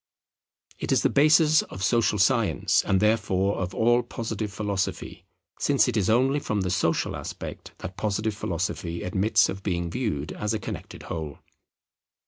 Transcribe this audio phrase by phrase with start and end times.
[0.79, 5.27] It is the basis of social science and therefore of all Positive Philosophy;
[5.59, 10.31] since it is only from the social aspect that Positive Philosophy admits of being viewed
[10.31, 11.37] as a connected whole.